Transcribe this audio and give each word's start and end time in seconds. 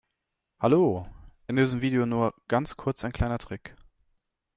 Hallo, 0.59 1.07
in 1.45 1.57
diesem 1.57 1.81
Video 1.81 2.07
nur 2.07 2.33
ganz 2.47 2.75
kurz 2.75 3.05
ein 3.05 3.11
kleiner 3.13 3.37
Trick. 3.37 3.75